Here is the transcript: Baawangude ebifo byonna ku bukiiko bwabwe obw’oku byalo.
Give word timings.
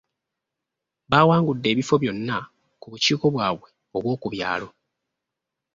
Baawangude 1.09 1.67
ebifo 1.73 1.95
byonna 2.01 2.37
ku 2.81 2.85
bukiiko 2.91 3.25
bwabwe 3.35 3.67
obw’oku 3.95 4.27
byalo. 4.33 4.67